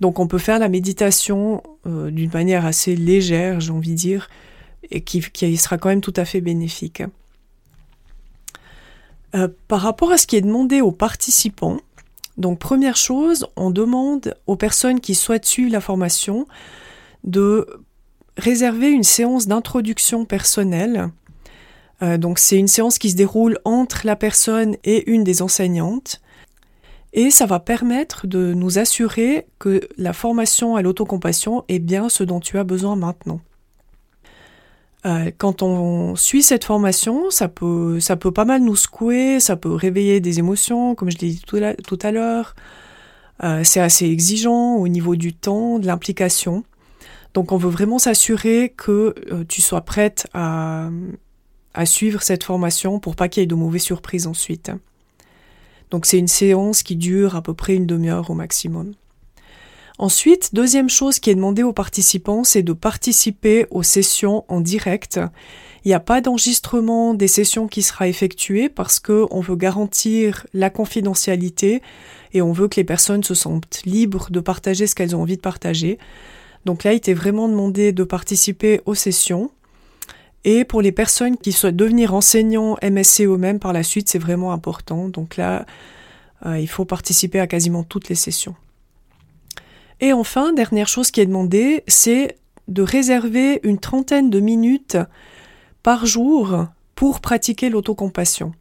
Donc 0.00 0.18
on 0.18 0.26
peut 0.26 0.38
faire 0.38 0.58
la 0.58 0.68
méditation 0.68 1.62
euh, 1.86 2.10
d'une 2.10 2.30
manière 2.32 2.66
assez 2.66 2.96
légère, 2.96 3.60
j'ai 3.60 3.70
envie 3.70 3.90
de 3.90 3.96
dire, 3.96 4.28
et 4.90 5.02
qui, 5.02 5.22
sera 5.56 5.78
quand 5.78 5.88
même 5.88 6.00
tout 6.00 6.14
à 6.16 6.24
fait 6.24 6.40
bénéfique. 6.40 7.02
Euh, 9.34 9.48
par 9.68 9.80
rapport 9.80 10.12
à 10.12 10.18
ce 10.18 10.26
qui 10.26 10.36
est 10.36 10.42
demandé 10.42 10.80
aux 10.80 10.92
participants, 10.92 11.78
donc 12.36 12.58
première 12.58 12.96
chose, 12.96 13.46
on 13.56 13.70
demande 13.70 14.34
aux 14.46 14.56
personnes 14.56 15.00
qui 15.00 15.14
souhaitent 15.14 15.46
suivre 15.46 15.72
la 15.72 15.80
formation 15.80 16.46
de 17.22 17.66
réserver 18.36 18.90
une 18.90 19.04
séance 19.04 19.46
d'introduction 19.46 20.24
personnelle. 20.24 21.10
Euh, 22.02 22.18
donc 22.18 22.38
c'est 22.38 22.58
une 22.58 22.68
séance 22.68 22.98
qui 22.98 23.10
se 23.10 23.16
déroule 23.16 23.58
entre 23.64 24.00
la 24.04 24.16
personne 24.16 24.76
et 24.84 25.10
une 25.10 25.22
des 25.22 25.42
enseignantes. 25.42 26.20
Et 27.16 27.30
ça 27.30 27.46
va 27.46 27.60
permettre 27.60 28.26
de 28.26 28.52
nous 28.54 28.78
assurer 28.78 29.46
que 29.60 29.80
la 29.96 30.12
formation 30.12 30.74
à 30.74 30.82
l'autocompassion 30.82 31.64
est 31.68 31.78
bien 31.78 32.08
ce 32.08 32.24
dont 32.24 32.40
tu 32.40 32.58
as 32.58 32.64
besoin 32.64 32.96
maintenant. 32.96 33.40
Euh, 35.06 35.30
quand 35.38 35.62
on 35.62 36.16
suit 36.16 36.42
cette 36.42 36.64
formation, 36.64 37.30
ça 37.30 37.46
peut, 37.46 38.00
pas 38.34 38.44
mal 38.44 38.62
nous 38.62 38.74
secouer, 38.74 39.38
ça 39.38 39.54
peut 39.54 39.72
réveiller 39.72 40.18
des 40.18 40.40
émotions, 40.40 40.96
comme 40.96 41.08
je 41.08 41.18
l'ai 41.18 41.28
dit 41.28 41.42
tout 41.46 41.98
à, 42.02 42.10
l'heure. 42.10 42.56
Euh, 43.44 43.62
c'est 43.62 43.80
assez 43.80 44.06
exigeant 44.06 44.74
au 44.74 44.88
niveau 44.88 45.14
du 45.14 45.34
temps, 45.34 45.78
de 45.78 45.86
l'implication. 45.86 46.64
Donc 47.32 47.52
on 47.52 47.58
veut 47.58 47.70
vraiment 47.70 48.00
s'assurer 48.00 48.74
que 48.76 49.14
euh, 49.30 49.44
tu 49.48 49.62
sois 49.62 49.82
prête 49.82 50.26
à 50.34 50.90
suivre 51.84 52.22
cette 52.22 52.42
formation 52.42 52.98
pour 52.98 53.14
pas 53.14 53.28
qu'il 53.28 53.42
y 53.42 53.44
ait 53.44 53.46
de 53.46 53.54
mauvaises 53.54 53.82
surprises 53.82 54.26
ensuite. 54.26 54.72
Donc 55.94 56.06
c'est 56.06 56.18
une 56.18 56.26
séance 56.26 56.82
qui 56.82 56.96
dure 56.96 57.36
à 57.36 57.40
peu 57.40 57.54
près 57.54 57.76
une 57.76 57.86
demi-heure 57.86 58.28
au 58.28 58.34
maximum. 58.34 58.94
Ensuite, 59.96 60.52
deuxième 60.52 60.90
chose 60.90 61.20
qui 61.20 61.30
est 61.30 61.36
demandée 61.36 61.62
aux 61.62 61.72
participants, 61.72 62.42
c'est 62.42 62.64
de 62.64 62.72
participer 62.72 63.68
aux 63.70 63.84
sessions 63.84 64.44
en 64.48 64.60
direct. 64.60 65.20
Il 65.84 65.88
n'y 65.90 65.94
a 65.94 66.00
pas 66.00 66.20
d'enregistrement 66.20 67.14
des 67.14 67.28
sessions 67.28 67.68
qui 67.68 67.82
sera 67.82 68.08
effectué 68.08 68.68
parce 68.68 68.98
que 68.98 69.26
on 69.30 69.38
veut 69.38 69.54
garantir 69.54 70.48
la 70.52 70.68
confidentialité 70.68 71.80
et 72.32 72.42
on 72.42 72.50
veut 72.50 72.66
que 72.66 72.80
les 72.80 72.84
personnes 72.84 73.22
se 73.22 73.34
sentent 73.34 73.82
libres 73.84 74.32
de 74.32 74.40
partager 74.40 74.88
ce 74.88 74.96
qu'elles 74.96 75.14
ont 75.14 75.22
envie 75.22 75.36
de 75.36 75.42
partager. 75.42 75.98
Donc 76.64 76.82
là, 76.82 76.92
il 76.92 76.96
était 76.96 77.14
vraiment 77.14 77.48
demandé 77.48 77.92
de 77.92 78.02
participer 78.02 78.80
aux 78.84 78.96
sessions. 78.96 79.52
Et 80.44 80.64
pour 80.64 80.82
les 80.82 80.92
personnes 80.92 81.36
qui 81.36 81.52
souhaitent 81.52 81.76
devenir 81.76 82.14
enseignants 82.14 82.76
MSC 82.82 83.22
eux-mêmes 83.22 83.58
par 83.58 83.72
la 83.72 83.82
suite, 83.82 84.08
c'est 84.08 84.18
vraiment 84.18 84.52
important. 84.52 85.08
Donc 85.08 85.36
là, 85.36 85.64
euh, 86.44 86.58
il 86.58 86.68
faut 86.68 86.84
participer 86.84 87.40
à 87.40 87.46
quasiment 87.46 87.82
toutes 87.82 88.08
les 88.08 88.14
sessions. 88.14 88.54
Et 90.00 90.12
enfin, 90.12 90.52
dernière 90.52 90.88
chose 90.88 91.10
qui 91.10 91.20
est 91.20 91.26
demandée, 91.26 91.82
c'est 91.88 92.36
de 92.68 92.82
réserver 92.82 93.60
une 93.62 93.78
trentaine 93.78 94.30
de 94.30 94.40
minutes 94.40 94.98
par 95.82 96.04
jour 96.06 96.66
pour 96.94 97.20
pratiquer 97.20 97.70
l'autocompassion. 97.70 98.52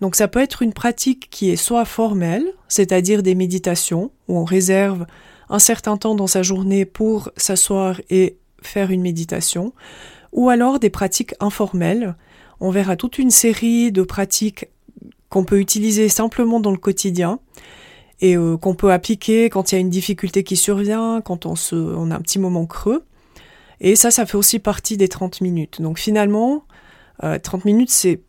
Donc 0.00 0.16
ça 0.16 0.28
peut 0.28 0.40
être 0.40 0.62
une 0.62 0.72
pratique 0.72 1.28
qui 1.30 1.50
est 1.50 1.56
soit 1.56 1.84
formelle, 1.84 2.46
c'est-à-dire 2.68 3.22
des 3.22 3.34
méditations, 3.34 4.10
où 4.28 4.38
on 4.38 4.44
réserve 4.44 5.06
un 5.48 5.58
certain 5.58 5.96
temps 5.96 6.14
dans 6.14 6.26
sa 6.26 6.42
journée 6.42 6.84
pour 6.84 7.30
s'asseoir 7.36 8.00
et 8.10 8.36
faire 8.62 8.90
une 8.90 9.02
méditation, 9.02 9.72
ou 10.32 10.48
alors 10.48 10.78
des 10.78 10.90
pratiques 10.90 11.34
informelles. 11.40 12.16
On 12.60 12.70
verra 12.70 12.96
toute 12.96 13.18
une 13.18 13.30
série 13.30 13.92
de 13.92 14.02
pratiques 14.02 14.66
qu'on 15.28 15.44
peut 15.44 15.60
utiliser 15.60 16.08
simplement 16.08 16.60
dans 16.60 16.70
le 16.70 16.78
quotidien 16.78 17.40
et 18.20 18.36
euh, 18.36 18.56
qu'on 18.56 18.74
peut 18.74 18.92
appliquer 18.92 19.50
quand 19.50 19.72
il 19.72 19.74
y 19.74 19.78
a 19.78 19.80
une 19.80 19.90
difficulté 19.90 20.44
qui 20.44 20.56
survient, 20.56 21.20
quand 21.24 21.46
on, 21.46 21.56
se, 21.56 21.74
on 21.74 22.10
a 22.10 22.16
un 22.16 22.20
petit 22.20 22.38
moment 22.38 22.66
creux. 22.66 23.04
Et 23.80 23.96
ça, 23.96 24.10
ça 24.10 24.26
fait 24.26 24.36
aussi 24.36 24.58
partie 24.58 24.96
des 24.96 25.08
30 25.08 25.40
minutes. 25.40 25.80
Donc 25.82 25.98
finalement, 25.98 26.64
30 27.20 27.64
minutes, 27.64 27.90
c'est 27.90 28.20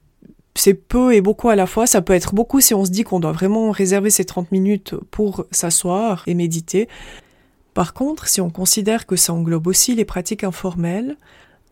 c'est 0.56 0.74
peu 0.74 1.14
et 1.14 1.22
beaucoup 1.22 1.50
à 1.50 1.56
la 1.56 1.66
fois. 1.66 1.88
Ça 1.88 2.02
peut 2.02 2.14
être 2.14 2.36
beaucoup 2.36 2.62
si 2.62 2.74
on 2.74 2.86
se 2.86 2.92
dit 2.92 3.04
qu'on 3.04 3.20
doit 3.20 3.32
vraiment 3.32 3.72
réserver 3.72 4.10
ces 4.10 4.26
30 4.26 4.52
minutes 4.52 4.96
pour 5.12 5.46
s'asseoir 5.52 6.24
et 6.28 6.34
méditer. 6.34 6.88
Par 7.74 7.94
contre, 7.94 8.28
si 8.28 8.40
on 8.40 8.50
considère 8.50 9.06
que 9.06 9.16
ça 9.16 9.34
englobe 9.34 9.68
aussi 9.68 9.96
les 9.96 10.06
pratiques 10.06 10.44
informelles, 10.44 11.18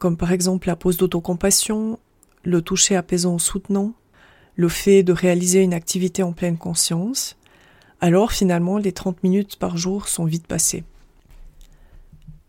comme 0.02 0.18
par 0.18 0.32
exemple 0.32 0.68
la 0.68 0.76
pose 0.76 0.98
d'autocompassion, 0.98 2.00
le 2.42 2.64
toucher 2.64 2.96
apaisant 2.96 3.36
ou 3.36 3.40
soutenant, 3.40 3.94
le 4.56 4.68
fait 4.68 5.04
de 5.04 5.14
réaliser 5.14 5.62
une 5.62 5.76
activité 5.76 6.24
en 6.24 6.34
pleine 6.34 6.58
conscience, 6.58 7.38
alors 8.00 8.32
finalement 8.32 8.80
les 8.80 8.94
30 8.94 9.22
minutes 9.22 9.58
par 9.58 9.78
jour 9.78 10.08
sont 10.08 10.26
vite 10.26 10.48
passées. 10.48 10.84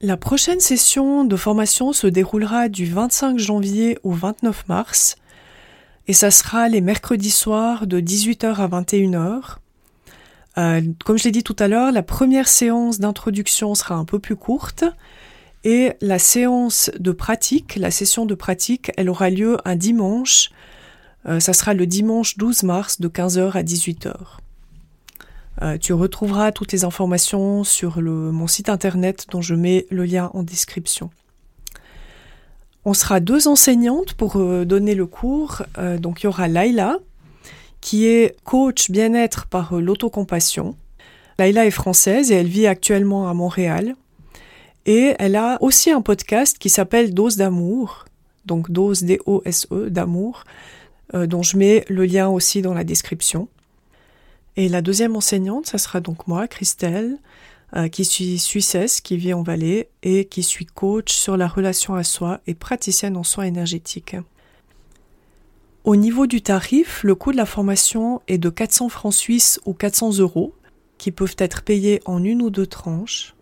La 0.01 0.17
prochaine 0.17 0.61
session 0.61 1.27
de 1.27 1.37
formation 1.37 1.93
se 1.93 2.07
déroulera 2.07 2.71
du 2.71 2.87
25 2.87 3.39
janvier 3.39 3.99
au 4.03 4.13
29 4.13 4.67
mars 4.69 5.17
et 6.09 6.15
ça 6.15 6.31
sera 6.31 6.71
les 6.71 6.81
mercredis 6.81 7.31
soirs 7.31 7.87
de 7.87 8.01
18h 8.01 8.55
à 8.55 8.67
21h. 8.67 9.57
Euh, 10.57 10.81
comme 11.05 11.19
je 11.19 11.25
l'ai 11.25 11.33
dit 11.33 11.45
tout 11.45 11.57
à 11.59 11.69
l'heure, 11.69 11.93
la 11.93 12.03
première 12.03 12.49
séance 12.49 12.99
d'introduction 12.99 13.75
sera 13.75 13.97
un 13.97 14.07
peu 14.07 14.19
plus 14.19 14.37
courte 14.37 14.87
et 15.65 15.93
la 16.01 16.19
séance 16.19 16.91
de 16.99 17.13
pratique, 17.13 17.77
la 17.77 17.91
session 17.91 18.27
de 18.27 18.35
pratique, 18.35 18.91
elle 18.97 19.09
aura 19.09 19.31
lieu 19.31 19.59
un 19.65 19.77
dimanche. 19.77 20.51
Euh, 21.27 21.41
ça 21.41 21.53
sera 21.53 21.75
le 21.75 21.87
dimanche 21.87 22.37
12 22.37 22.65
mars 22.65 23.01
de 23.01 23.09
15h 23.09 23.53
à 23.53 23.63
18h. 23.63 24.15
Euh, 25.61 25.79
tu 25.79 25.93
retrouveras 25.93 26.51
toutes 26.51 26.73
les 26.73 26.85
informations 26.85 27.63
sur 27.63 28.01
mon 28.01 28.47
site 28.47 28.69
internet 28.69 29.27
dont 29.31 29.43
je 29.43 29.55
mets 29.55 29.87
le 29.91 30.05
lien 30.05 30.31
en 30.35 30.43
description. 30.43 31.11
On 32.85 32.95
sera 32.95 33.21
deux 33.21 33.47
enseignantes 33.47 34.15
pour 34.15 34.37
euh, 34.37 34.65
donner 34.65 34.95
le 34.95 35.07
cours. 35.07 35.63
Euh, 35.79 35.99
donc 35.99 36.23
il 36.23 36.25
y 36.25 36.27
aura 36.27 36.49
Laila, 36.49 36.99
qui 37.81 38.07
est 38.07 38.37
coach 38.45 38.91
bien-être 38.91 39.47
par 39.47 39.75
l'autocompassion. 39.75 40.75
Laila 41.39 41.67
est 41.67 41.71
française 41.71 42.33
et 42.33 42.35
elle 42.35 42.49
vit 42.49 42.67
actuellement 42.67 43.29
à 43.29 43.35
Montréal. 43.35 43.95
Et 44.87 45.15
elle 45.19 45.37
a 45.37 45.59
aussi 45.61 45.91
un 45.91 46.03
podcast 46.03 46.59
qui 46.59 46.69
s'appelle 46.69 47.15
Dose 47.15 47.37
d'amour, 47.37 48.07
donc 48.47 48.71
dose 48.71 49.05
D-O-S-E 49.05 49.91
d'amour, 49.91 50.45
dont 51.13 51.43
je 51.43 51.57
mets 51.57 51.85
le 51.89 52.05
lien 52.05 52.29
aussi 52.29 52.63
dans 52.63 52.75
la 52.75 52.85
description. 52.85 53.49
Et 54.57 54.69
la 54.69 54.83
deuxième 54.83 55.17
enseignante, 55.17 55.67
ça 55.67 55.79
sera 55.79 56.01
donc 56.01 56.27
moi, 56.27 56.47
Christelle, 56.49 57.19
euh, 57.75 57.89
qui 57.89 58.05
suis 58.05 58.39
suissesse, 58.39 59.01
qui 59.01 59.17
vit 59.17 59.33
en 59.33 59.43
Valais 59.43 59.89
et 60.03 60.27
qui 60.27 60.43
suis 60.43 60.67
coach 60.67 61.13
sur 61.13 61.39
la 61.39 61.49
relation 61.49 61.95
à 61.95 62.05
soi 62.05 62.41
et 62.47 62.53
praticienne 62.53 63.17
en 63.17 63.23
soins 63.23 63.45
énergétiques. 63.45 64.17
Au 65.85 65.97
niveau 65.97 66.27
du 66.27 66.43
tarif, 66.43 67.03
le 67.03 67.15
coût 67.15 67.33
de 67.33 67.39
la 67.39 67.47
formation 67.47 68.21
est 68.29 68.37
de 68.37 68.51
400 68.51 68.91
francs 68.91 69.15
suisses 69.15 69.59
ou 69.65 69.73
400 69.73 70.19
euros, 70.19 70.55
qui 70.99 71.13
peuvent 71.13 71.35
être 71.39 71.63
payés 71.63 72.03
en 72.05 72.23
une 72.23 72.43
ou 72.43 72.51
deux 72.51 72.67
tranches. 72.67 73.35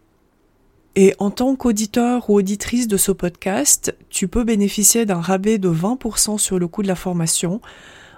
Et 0.97 1.15
en 1.19 1.31
tant 1.31 1.55
qu'auditeur 1.55 2.29
ou 2.29 2.39
auditrice 2.39 2.89
de 2.89 2.97
ce 2.97 3.13
podcast, 3.13 3.95
tu 4.09 4.27
peux 4.27 4.43
bénéficier 4.45 5.07
d'un 5.07 5.21
rabais 5.21 5.59
de 5.59 5.69
20% 5.69 6.39
sur 6.39 6.59
le 6.59 6.67
coût 6.67 6.83
de 6.83 6.89
la 6.89 6.97
formation 6.97 7.61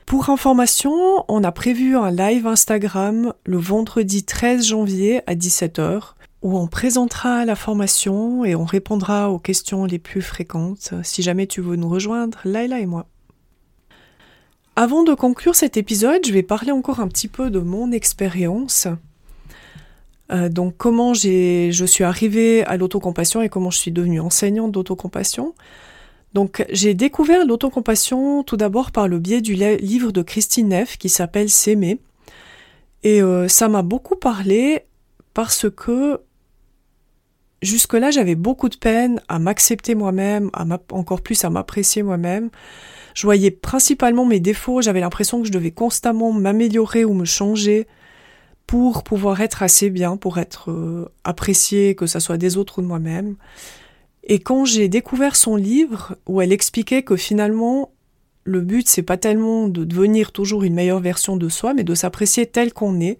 Pour 0.06 0.30
information, 0.30 1.24
on 1.28 1.44
a 1.44 1.52
prévu 1.52 1.96
un 1.96 2.10
live 2.10 2.46
Instagram 2.46 3.34
le 3.44 3.58
vendredi 3.58 4.24
13 4.24 4.66
janvier 4.66 5.20
à 5.26 5.34
17h 5.34 6.14
où 6.42 6.56
on 6.56 6.66
présentera 6.66 7.44
la 7.44 7.56
formation 7.56 8.44
et 8.44 8.54
on 8.54 8.64
répondra 8.64 9.30
aux 9.30 9.38
questions 9.38 9.84
les 9.84 9.98
plus 9.98 10.22
fréquentes. 10.22 10.94
Si 11.02 11.22
jamais 11.22 11.46
tu 11.46 11.60
veux 11.60 11.76
nous 11.76 11.88
rejoindre, 11.88 12.38
Laila 12.44 12.80
et 12.80 12.86
moi. 12.86 13.06
Avant 14.76 15.02
de 15.02 15.12
conclure 15.14 15.56
cet 15.56 15.76
épisode, 15.76 16.24
je 16.24 16.32
vais 16.32 16.44
parler 16.44 16.70
encore 16.70 17.00
un 17.00 17.08
petit 17.08 17.26
peu 17.26 17.50
de 17.50 17.58
mon 17.58 17.90
expérience. 17.90 18.86
Euh, 20.30 20.48
donc 20.48 20.74
comment 20.76 21.14
je 21.14 21.84
suis 21.86 22.04
arrivée 22.04 22.64
à 22.64 22.76
l'autocompassion 22.76 23.42
et 23.42 23.48
comment 23.48 23.70
je 23.70 23.78
suis 23.78 23.90
devenue 23.90 24.20
enseignante 24.20 24.70
d'autocompassion. 24.70 25.54
Donc 26.34 26.64
j'ai 26.70 26.94
découvert 26.94 27.44
l'autocompassion 27.44 28.44
tout 28.44 28.56
d'abord 28.56 28.92
par 28.92 29.08
le 29.08 29.18
biais 29.18 29.40
du 29.40 29.54
livre 29.54 30.12
de 30.12 30.22
Christine 30.22 30.68
Neff 30.68 30.98
qui 30.98 31.08
s'appelle 31.08 31.48
S'aimer. 31.48 31.98
Et 33.02 33.22
euh, 33.22 33.48
ça 33.48 33.68
m'a 33.68 33.82
beaucoup 33.82 34.16
parlé 34.16 34.84
parce 35.34 35.66
que 35.70 36.20
jusque-là 37.62 38.10
j'avais 38.10 38.34
beaucoup 38.34 38.68
de 38.68 38.76
peine 38.76 39.20
à 39.28 39.38
m'accepter 39.38 39.94
moi-même, 39.94 40.50
à 40.52 40.64
encore 40.92 41.20
plus 41.20 41.44
à 41.44 41.50
m'apprécier 41.50 42.02
moi-même. 42.02 42.50
Je 43.14 43.26
voyais 43.26 43.50
principalement 43.50 44.24
mes 44.24 44.40
défauts, 44.40 44.80
j'avais 44.80 45.00
l'impression 45.00 45.40
que 45.40 45.46
je 45.46 45.52
devais 45.52 45.72
constamment 45.72 46.32
m'améliorer 46.32 47.04
ou 47.04 47.14
me 47.14 47.24
changer 47.24 47.86
pour 48.68 49.02
pouvoir 49.02 49.40
être 49.40 49.62
assez 49.62 49.88
bien, 49.88 50.16
pour 50.16 50.38
être 50.38 50.70
euh, 50.70 51.10
apprécié, 51.24 51.94
que 51.94 52.06
ça 52.06 52.20
soit 52.20 52.36
des 52.36 52.58
autres 52.58 52.78
ou 52.78 52.82
de 52.82 52.86
moi-même. 52.86 53.36
Et 54.24 54.40
quand 54.40 54.66
j'ai 54.66 54.88
découvert 54.88 55.36
son 55.36 55.56
livre, 55.56 56.16
où 56.26 56.42
elle 56.42 56.52
expliquait 56.52 57.02
que 57.02 57.16
finalement, 57.16 57.92
le 58.44 58.60
but, 58.60 58.86
c'est 58.86 59.02
pas 59.02 59.16
tellement 59.16 59.68
de 59.68 59.84
devenir 59.84 60.32
toujours 60.32 60.64
une 60.64 60.74
meilleure 60.74 61.00
version 61.00 61.38
de 61.38 61.48
soi, 61.48 61.72
mais 61.72 61.82
de 61.82 61.94
s'apprécier 61.94 62.46
tel 62.46 62.74
qu'on 62.74 63.00
est, 63.00 63.18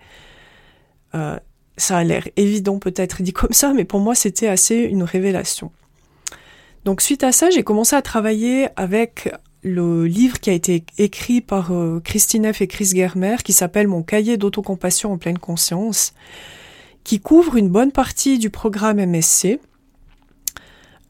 euh, 1.15 1.39
ça 1.79 1.99
a 1.99 2.05
l'air 2.05 2.29
évident 2.37 2.79
peut-être 2.79 3.23
dit 3.23 3.33
comme 3.33 3.53
ça, 3.53 3.73
mais 3.73 3.85
pour 3.85 4.01
moi, 4.01 4.15
c'était 4.15 4.49
assez 4.49 4.77
une 4.77 5.03
révélation. 5.03 5.71
Donc 6.85 7.01
suite 7.01 7.25
à 7.25 7.33
ça, 7.33 7.51
j'ai 7.51 7.63
commencé 7.63 7.97
à 7.97 8.03
travailler 8.03 8.69
avec 8.77 9.31
le 9.63 10.07
livre 10.07 10.41
qui 10.41 10.51
a 10.51 10.53
été 10.53 10.85
écrit 10.99 11.41
par 11.41 11.73
euh, 11.73 12.01
Christine 12.01 12.53
F. 12.53 12.63
et 12.63 12.67
Chris 12.67 12.93
Germer, 12.95 13.37
qui 13.45 13.53
s'appelle 13.53 13.89
Mon 13.89 14.03
cahier 14.03 14.37
d'autocompassion 14.37 15.13
en 15.13 15.19
pleine 15.19 15.39
conscience, 15.39 16.15
qui 17.05 17.21
couvre 17.21 17.57
une 17.57 17.69
bonne 17.69 17.93
partie 17.93 18.39
du 18.39 18.51
programme 18.51 19.05
MSC. 19.05 19.61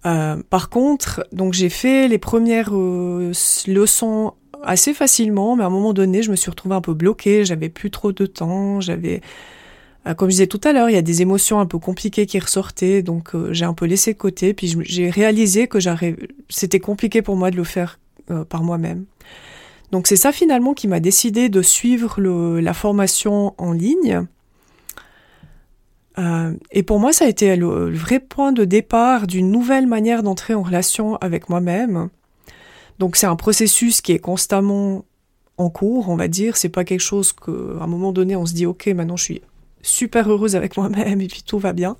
Euh, 0.06 0.42
par 0.48 0.70
contre, 0.70 1.26
donc 1.32 1.52
j'ai 1.52 1.68
fait 1.68 2.08
les 2.08 2.18
premières 2.18 2.74
euh, 2.74 3.32
leçons 3.66 4.34
assez 4.62 4.94
facilement, 4.94 5.56
mais 5.56 5.64
à 5.64 5.66
un 5.66 5.70
moment 5.70 5.92
donné, 5.92 6.22
je 6.22 6.30
me 6.30 6.36
suis 6.36 6.50
retrouvée 6.50 6.74
un 6.74 6.80
peu 6.80 6.94
bloquée, 6.94 7.44
j'avais 7.44 7.68
plus 7.68 7.90
trop 7.90 8.12
de 8.12 8.26
temps, 8.26 8.80
j'avais 8.80 9.20
comme 10.16 10.28
je 10.28 10.34
disais 10.34 10.46
tout 10.46 10.60
à 10.64 10.72
l'heure, 10.72 10.88
il 10.88 10.94
y 10.94 10.98
a 10.98 11.02
des 11.02 11.22
émotions 11.22 11.60
un 11.60 11.66
peu 11.66 11.78
compliquées 11.78 12.26
qui 12.26 12.38
ressortaient, 12.38 13.02
donc 13.02 13.32
j'ai 13.50 13.64
un 13.64 13.74
peu 13.74 13.84
laissé 13.84 14.12
de 14.12 14.18
côté. 14.18 14.54
Puis 14.54 14.76
j'ai 14.80 15.10
réalisé 15.10 15.68
que 15.68 15.78
c'était 16.48 16.80
compliqué 16.80 17.22
pour 17.22 17.36
moi 17.36 17.50
de 17.50 17.56
le 17.56 17.64
faire 17.64 17.98
euh, 18.30 18.44
par 18.44 18.62
moi-même. 18.62 19.06
Donc 19.90 20.06
c'est 20.06 20.16
ça 20.16 20.32
finalement 20.32 20.74
qui 20.74 20.86
m'a 20.86 21.00
décidé 21.00 21.48
de 21.48 21.62
suivre 21.62 22.20
la 22.20 22.74
formation 22.74 23.54
en 23.56 23.72
ligne. 23.72 24.26
Euh, 26.18 26.52
et 26.70 26.82
pour 26.82 26.98
moi, 27.00 27.14
ça 27.14 27.24
a 27.24 27.28
été 27.28 27.56
le, 27.56 27.90
vrai 27.94 28.20
point 28.20 28.52
de 28.52 28.66
départ 28.66 29.26
d'une 29.26 29.50
nouvelle 29.50 29.86
manière 29.86 30.22
d'entrer 30.22 30.52
en 30.52 30.62
relation 30.62 31.16
avec 31.16 31.48
moi-même. 31.48 32.10
Donc 32.98 33.16
c'est 33.16 33.26
un 33.26 33.36
processus 33.36 34.02
qui 34.02 34.12
est 34.12 34.18
constamment 34.18 35.04
en 35.56 35.70
cours, 35.70 36.10
on 36.10 36.16
va 36.16 36.28
dire. 36.28 36.58
C'est 36.58 36.68
pas 36.68 36.84
quelque 36.84 37.00
chose 37.00 37.32
qu'à 37.32 37.52
un 37.80 37.86
moment 37.86 38.12
donné 38.12 38.36
on 38.36 38.44
se 38.44 38.52
dit 38.52 38.66
ok, 38.66 38.88
maintenant 38.88 39.16
je 39.16 39.24
suis 39.24 39.42
super 39.88 40.30
heureuse 40.30 40.56
avec 40.56 40.76
moi-même 40.76 41.20
et 41.20 41.26
puis 41.26 41.42
tout 41.44 41.58
va 41.58 41.72
bien. 41.72 41.96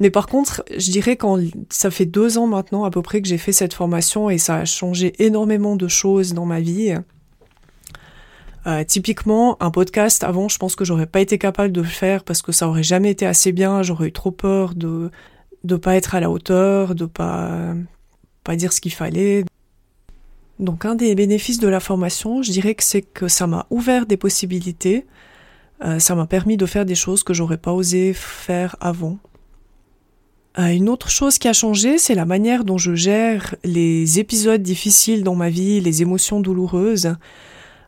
Mais 0.00 0.10
par 0.10 0.26
contre, 0.26 0.64
je 0.74 0.90
dirais 0.90 1.16
quand 1.16 1.38
ça 1.68 1.90
fait 1.90 2.06
deux 2.06 2.38
ans 2.38 2.46
maintenant 2.46 2.84
à 2.84 2.90
peu 2.90 3.02
près 3.02 3.20
que 3.20 3.28
j'ai 3.28 3.38
fait 3.38 3.52
cette 3.52 3.74
formation 3.74 4.30
et 4.30 4.38
ça 4.38 4.56
a 4.56 4.64
changé 4.64 5.12
énormément 5.22 5.76
de 5.76 5.88
choses 5.88 6.32
dans 6.32 6.46
ma 6.46 6.60
vie. 6.60 6.94
Euh, 8.66 8.84
typiquement, 8.84 9.56
un 9.60 9.70
podcast 9.70 10.24
avant, 10.24 10.48
je 10.48 10.58
pense 10.58 10.74
que 10.74 10.84
j'aurais 10.84 11.06
pas 11.06 11.20
été 11.20 11.38
capable 11.38 11.72
de 11.72 11.82
le 11.82 11.86
faire 11.86 12.24
parce 12.24 12.40
que 12.40 12.52
ça 12.52 12.68
aurait 12.68 12.82
jamais 12.82 13.10
été 13.10 13.26
assez 13.26 13.52
bien. 13.52 13.82
J'aurais 13.82 14.08
eu 14.08 14.12
trop 14.12 14.30
peur 14.30 14.74
de 14.74 15.10
de 15.64 15.76
pas 15.76 15.94
être 15.96 16.14
à 16.14 16.20
la 16.20 16.30
hauteur, 16.30 16.94
de 16.94 17.04
pas 17.04 17.74
pas 18.42 18.56
dire 18.56 18.72
ce 18.72 18.80
qu'il 18.80 18.92
fallait. 18.92 19.44
Donc 20.58 20.84
un 20.84 20.94
des 20.94 21.14
bénéfices 21.14 21.58
de 21.58 21.68
la 21.68 21.80
formation, 21.80 22.42
je 22.42 22.52
dirais 22.52 22.74
que 22.74 22.84
c'est 22.84 23.02
que 23.02 23.28
ça 23.28 23.46
m'a 23.46 23.66
ouvert 23.70 24.06
des 24.06 24.16
possibilités. 24.16 25.06
Euh, 25.82 25.98
ça 25.98 26.14
m'a 26.14 26.26
permis 26.26 26.56
de 26.56 26.66
faire 26.66 26.84
des 26.84 26.94
choses 26.94 27.22
que 27.22 27.32
j'aurais 27.32 27.56
pas 27.56 27.72
osé 27.72 28.12
faire 28.12 28.76
avant. 28.80 29.18
Euh, 30.58 30.68
une 30.68 30.88
autre 30.88 31.10
chose 31.10 31.38
qui 31.38 31.48
a 31.48 31.52
changé, 31.52 31.96
c'est 31.96 32.14
la 32.14 32.24
manière 32.24 32.64
dont 32.64 32.78
je 32.78 32.94
gère 32.94 33.54
les 33.64 34.18
épisodes 34.18 34.62
difficiles 34.62 35.22
dans 35.22 35.36
ma 35.36 35.48
vie, 35.48 35.80
les 35.80 36.02
émotions 36.02 36.40
douloureuses. 36.40 37.14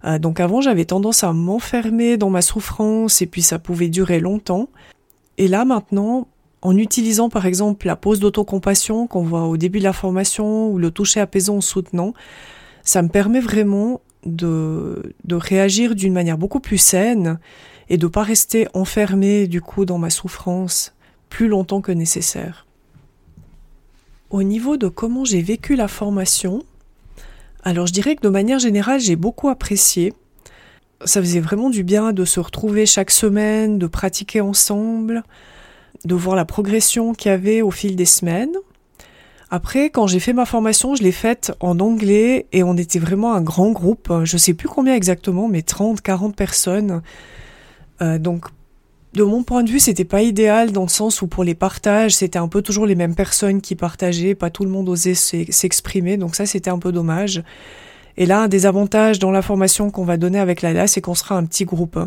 Euh, 0.05 0.19
donc 0.19 0.41
avant, 0.41 0.61
j'avais 0.61 0.85
tendance 0.85 1.25
à 1.25 1.33
m'enfermer 1.33 2.17
dans 2.17 2.31
ma 2.31 2.43
souffrance 2.43 3.21
et 3.21 3.27
puis 3.27 3.43
ça 3.43 3.59
pouvait 3.59 3.89
durer 3.89 4.21
longtemps. 4.21 4.69
Et 5.39 5.49
là 5.49 5.65
maintenant, 5.65 6.29
en 6.63 6.77
utilisant 6.77 7.29
par 7.29 7.47
exemple 7.47 7.87
la 7.87 7.97
pose 7.97 8.21
d'autocompassion 8.21 9.07
qu'on 9.07 9.23
voit 9.23 9.47
au 9.47 9.57
début 9.57 9.81
de 9.81 9.85
la 9.85 9.93
formation 9.93 10.71
ou 10.71 10.79
le 10.79 10.91
toucher 10.91 11.21
apaisant 11.21 11.57
en 11.57 11.61
soutenant, 11.61 12.15
ça 12.85 13.03
me 13.03 13.09
permet 13.09 13.41
vraiment 13.41 14.01
de, 14.25 15.15
de 15.25 15.35
réagir 15.35 15.97
d'une 15.97 16.13
manière 16.13 16.39
beaucoup 16.39 16.61
plus 16.61 16.79
saine 16.79 17.41
et 17.89 17.99
de 17.99 18.07
pas 18.07 18.23
rester 18.23 18.69
enfermé 18.75 19.47
du 19.47 19.61
coup 19.61 19.85
dans 19.85 19.99
ma 19.99 20.11
souffrance 20.11 20.95
plus 21.29 21.49
longtemps 21.49 21.81
que 21.81 21.93
nécessaire. 21.93 22.67
Au 24.31 24.43
niveau 24.43 24.77
de 24.77 24.89
comment 24.89 25.25
j'ai 25.25 25.43
vécu 25.43 25.77
la 25.77 25.89
formation, 25.89 26.63
alors 27.65 27.87
je 27.87 27.93
dirais 27.93 28.17
que 28.17 28.23
de 28.23 28.29
manière 28.29 28.59
générale 28.59 29.01
j'ai 29.01 29.17
beaucoup 29.17 29.49
apprécié. 29.49 30.15
Ça 31.05 31.21
faisait 31.21 31.41
vraiment 31.41 31.71
du 31.71 31.85
bien 31.85 32.13
de 32.13 32.25
se 32.25 32.41
retrouver 32.41 32.87
chaque 32.87 33.11
semaine, 33.11 33.79
de 33.79 33.87
pratiquer 33.87 34.41
ensemble, 34.41 35.23
de 36.05 36.15
voir 36.15 36.37
la 36.37 36.45
progression 36.45 37.13
qu'il 37.13 37.31
y 37.31 37.35
avait 37.35 37.63
au 37.63 37.71
fil 37.71 37.97
des 37.97 38.05
semaines. 38.05 38.55
Après, 39.51 39.91
quand 39.91 40.07
j'ai 40.07 40.19
fait 40.19 40.33
ma 40.33 40.47
formation, 40.47 40.95
je 40.95 41.03
l'ai 41.03 41.13
faite 41.13 41.53
en 41.61 41.79
anglais 41.79 42.47
et 42.53 42.63
on 42.63 42.77
était 42.79 42.99
vraiment 42.99 43.35
un 43.35 43.43
grand 43.43 43.71
groupe. 43.71 44.11
Je 44.25 44.39
sais 44.39 44.55
plus 44.55 44.69
combien 44.69 44.95
exactement, 44.95 45.47
mais 45.47 45.61
30, 45.61 46.01
40 46.01 46.35
personnes. 46.35 47.03
Euh, 48.03 48.19
donc, 48.19 48.47
de 49.15 49.23
mon 49.23 49.43
point 49.43 49.63
de 49.63 49.71
vue, 49.71 49.81
c'était 49.81 50.05
pas 50.05 50.23
idéal 50.23 50.73
dans 50.73 50.83
le 50.83 50.89
sens 50.89 51.23
où 51.23 51.27
pour 51.27 51.45
les 51.45 51.55
partages, 51.55 52.17
c'était 52.17 52.39
un 52.39 52.49
peu 52.49 52.63
toujours 52.63 52.87
les 52.87 52.95
mêmes 52.95 53.15
personnes 53.15 53.61
qui 53.61 53.77
partageaient, 53.77 54.35
pas 54.35 54.51
tout 54.51 54.65
le 54.65 54.71
monde 54.71 54.89
osait 54.89 55.15
s'exprimer, 55.15 56.17
donc 56.17 56.35
ça 56.35 56.47
c'était 56.47 56.71
un 56.71 56.79
peu 56.79 56.93
dommage. 56.93 57.43
Et 58.17 58.27
là, 58.27 58.43
un 58.43 58.49
des 58.49 58.67
avantages 58.67 59.19
dans 59.19 59.31
la 59.31 59.43
formation 59.43 59.91
qu'on 59.91 60.05
va 60.05 60.17
donner 60.17 60.39
avec 60.39 60.63
l'ALA, 60.63 60.87
c'est 60.87 61.01
qu'on 61.01 61.15
sera 61.15 61.37
un 61.37 61.45
petit 61.45 61.65
groupe. 61.65 61.99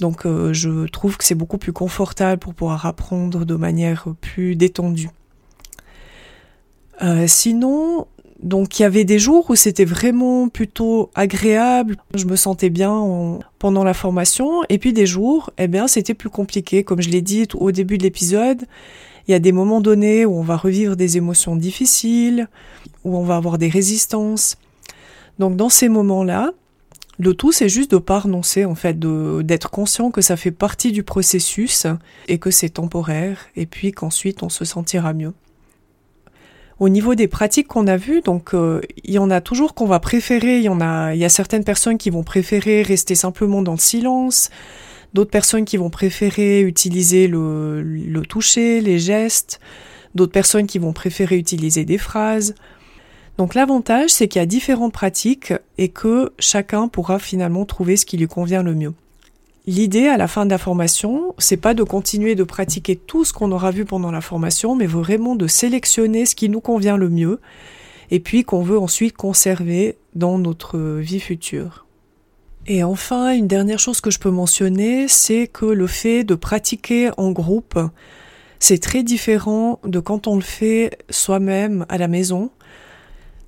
Donc 0.00 0.26
euh, 0.26 0.52
je 0.52 0.86
trouve 0.86 1.16
que 1.16 1.24
c'est 1.24 1.34
beaucoup 1.34 1.58
plus 1.58 1.72
confortable 1.72 2.38
pour 2.38 2.54
pouvoir 2.54 2.84
apprendre 2.86 3.44
de 3.44 3.54
manière 3.54 4.06
plus 4.20 4.56
détendue. 4.56 5.10
Euh, 7.02 7.26
sinon, 7.26 8.06
donc 8.42 8.78
il 8.78 8.82
y 8.82 8.84
avait 8.84 9.04
des 9.04 9.18
jours 9.18 9.50
où 9.50 9.54
c'était 9.54 9.84
vraiment 9.84 10.48
plutôt 10.48 11.10
agréable, 11.14 11.96
je 12.14 12.24
me 12.26 12.36
sentais 12.36 12.70
bien 12.70 13.38
pendant 13.58 13.84
la 13.84 13.94
formation, 13.94 14.62
et 14.68 14.78
puis 14.78 14.92
des 14.92 15.06
jours, 15.06 15.50
eh 15.58 15.68
bien 15.68 15.86
c'était 15.86 16.14
plus 16.14 16.30
compliqué. 16.30 16.82
Comme 16.82 17.00
je 17.00 17.10
l'ai 17.10 17.22
dit 17.22 17.46
au 17.54 17.70
début 17.70 17.98
de 17.98 18.02
l'épisode, 18.02 18.64
il 19.28 19.30
y 19.30 19.34
a 19.34 19.38
des 19.38 19.52
moments 19.52 19.80
donnés 19.80 20.26
où 20.26 20.36
on 20.36 20.42
va 20.42 20.56
revivre 20.56 20.96
des 20.96 21.16
émotions 21.16 21.54
difficiles, 21.54 22.48
où 23.04 23.16
on 23.16 23.22
va 23.22 23.36
avoir 23.36 23.58
des 23.58 23.68
résistances. 23.68 24.56
Donc 25.38 25.56
dans 25.56 25.68
ces 25.68 25.88
moments-là, 25.88 26.50
le 27.18 27.34
tout, 27.34 27.52
c'est 27.52 27.68
juste 27.68 27.92
de 27.92 27.98
pas 27.98 28.18
renoncer, 28.18 28.64
en 28.64 28.74
fait, 28.74 28.98
d'être 28.98 29.70
conscient 29.70 30.10
que 30.10 30.22
ça 30.22 30.36
fait 30.36 30.50
partie 30.50 30.90
du 30.90 31.04
processus 31.04 31.86
et 32.26 32.38
que 32.38 32.50
c'est 32.50 32.70
temporaire, 32.70 33.38
et 33.54 33.66
puis 33.66 33.92
qu'ensuite 33.92 34.42
on 34.42 34.48
se 34.48 34.64
sentira 34.64 35.12
mieux. 35.12 35.32
Au 36.82 36.88
niveau 36.88 37.14
des 37.14 37.28
pratiques 37.28 37.68
qu'on 37.68 37.86
a 37.86 37.96
vues, 37.96 38.22
donc 38.22 38.54
euh, 38.54 38.80
il 39.04 39.14
y 39.14 39.18
en 39.20 39.30
a 39.30 39.40
toujours 39.40 39.72
qu'on 39.72 39.86
va 39.86 40.00
préférer. 40.00 40.58
Il 40.58 40.64
y 40.64 40.68
en 40.68 40.80
a, 40.80 41.14
il 41.14 41.24
a 41.24 41.28
certaines 41.28 41.62
personnes 41.62 41.96
qui 41.96 42.10
vont 42.10 42.24
préférer 42.24 42.82
rester 42.82 43.14
simplement 43.14 43.62
dans 43.62 43.74
le 43.74 43.78
silence, 43.78 44.50
d'autres 45.14 45.30
personnes 45.30 45.64
qui 45.64 45.76
vont 45.76 45.90
préférer 45.90 46.60
utiliser 46.62 47.28
le, 47.28 47.82
le 47.82 48.22
toucher, 48.22 48.80
les 48.80 48.98
gestes, 48.98 49.60
d'autres 50.16 50.32
personnes 50.32 50.66
qui 50.66 50.80
vont 50.80 50.92
préférer 50.92 51.38
utiliser 51.38 51.84
des 51.84 51.98
phrases. 51.98 52.56
Donc 53.38 53.54
l'avantage, 53.54 54.10
c'est 54.10 54.26
qu'il 54.26 54.40
y 54.40 54.42
a 54.42 54.46
différentes 54.46 54.92
pratiques 54.92 55.54
et 55.78 55.88
que 55.88 56.32
chacun 56.40 56.88
pourra 56.88 57.20
finalement 57.20 57.64
trouver 57.64 57.96
ce 57.96 58.04
qui 58.04 58.16
lui 58.16 58.26
convient 58.26 58.64
le 58.64 58.74
mieux. 58.74 58.94
L'idée 59.66 60.08
à 60.08 60.16
la 60.16 60.26
fin 60.26 60.44
de 60.44 60.50
la 60.50 60.58
formation, 60.58 61.34
c'est 61.38 61.56
pas 61.56 61.72
de 61.72 61.84
continuer 61.84 62.34
de 62.34 62.42
pratiquer 62.42 62.96
tout 62.96 63.24
ce 63.24 63.32
qu'on 63.32 63.52
aura 63.52 63.70
vu 63.70 63.84
pendant 63.84 64.10
la 64.10 64.20
formation, 64.20 64.74
mais 64.74 64.86
vraiment 64.86 65.36
de 65.36 65.46
sélectionner 65.46 66.26
ce 66.26 66.34
qui 66.34 66.48
nous 66.48 66.60
convient 66.60 66.96
le 66.96 67.08
mieux 67.08 67.40
et 68.10 68.18
puis 68.18 68.42
qu'on 68.42 68.62
veut 68.62 68.78
ensuite 68.78 69.16
conserver 69.16 69.96
dans 70.16 70.38
notre 70.38 70.78
vie 70.98 71.20
future. 71.20 71.86
Et 72.66 72.82
enfin, 72.82 73.34
une 73.34 73.46
dernière 73.46 73.78
chose 73.78 74.00
que 74.00 74.10
je 74.10 74.18
peux 74.18 74.30
mentionner, 74.30 75.06
c'est 75.06 75.46
que 75.46 75.66
le 75.66 75.86
fait 75.86 76.24
de 76.24 76.34
pratiquer 76.34 77.10
en 77.16 77.30
groupe, 77.30 77.78
c'est 78.58 78.82
très 78.82 79.04
différent 79.04 79.78
de 79.84 80.00
quand 80.00 80.26
on 80.26 80.34
le 80.34 80.42
fait 80.42 80.98
soi-même 81.08 81.86
à 81.88 81.98
la 81.98 82.08
maison, 82.08 82.50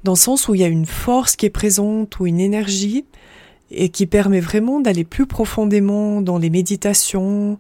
dans 0.05 0.13
le 0.13 0.19
sens 0.19 0.47
où 0.49 0.55
il 0.55 0.61
y 0.61 0.65
a 0.65 0.69
une 0.69 0.87
force 0.87 1.35
qui 1.35 1.47
est 1.47 1.51
présente 1.51 2.21
ou 2.21 2.27
une 2.27 2.41
énergie 2.41 3.05
et 3.77 3.89
qui 3.89 4.07
permet 4.07 4.41
vraiment 4.41 4.81
d'aller 4.81 5.05
plus 5.05 5.27
profondément 5.27 6.21
dans 6.21 6.39
les 6.39 6.51
méditations, 6.51 7.59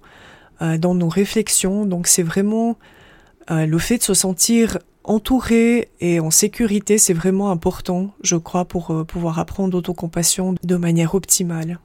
euh, 0.62 0.78
dans 0.78 0.94
nos 0.94 1.08
réflexions. 1.08 1.84
Donc 1.86 2.06
c'est 2.06 2.22
vraiment 2.22 2.76
euh, 3.50 3.66
le 3.66 3.78
fait 3.78 3.98
de 3.98 4.02
se 4.02 4.14
sentir 4.14 4.78
entouré 5.04 5.90
et 6.00 6.18
en 6.20 6.30
sécurité, 6.30 6.96
c'est 6.98 7.12
vraiment 7.12 7.50
important, 7.50 8.10
je 8.22 8.36
crois, 8.36 8.64
pour 8.64 8.90
euh, 8.90 9.04
pouvoir 9.04 9.38
apprendre 9.38 9.70
d'autocompassion 9.70 10.54
de 10.62 10.76
manière 10.76 11.14
optimale. 11.14 11.78